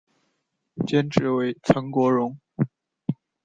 [0.87, 2.39] 监制为岑国荣。